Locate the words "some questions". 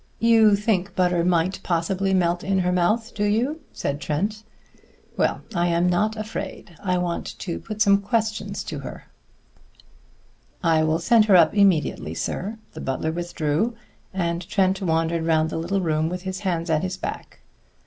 7.83-8.63